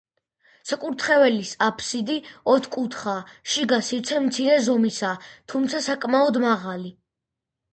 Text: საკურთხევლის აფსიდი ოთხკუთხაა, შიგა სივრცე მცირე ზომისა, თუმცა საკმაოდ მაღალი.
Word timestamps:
საკურთხევლის 0.67 1.51
აფსიდი 1.65 2.15
ოთხკუთხაა, 2.53 3.29
შიგა 3.57 3.79
სივრცე 3.91 4.25
მცირე 4.25 4.57
ზომისა, 4.69 5.13
თუმცა 5.55 5.83
საკმაოდ 5.91 6.41
მაღალი. 6.49 6.95